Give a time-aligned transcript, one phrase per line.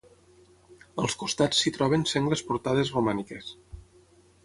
[1.03, 3.57] Als costats s'hi troben sengles portades romàniques.